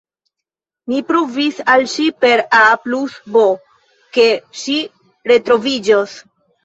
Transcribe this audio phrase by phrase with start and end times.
[0.91, 3.43] Mi pruvis al ŝi per A plus B,
[4.17, 4.27] ke
[4.63, 4.79] ŝi
[5.35, 6.17] retroviĝos.